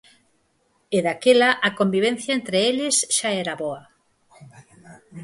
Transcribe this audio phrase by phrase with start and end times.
[0.97, 3.83] E daquela a convivencia entre eles xa era boa.